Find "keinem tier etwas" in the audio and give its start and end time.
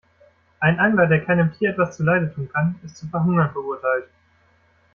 1.23-1.95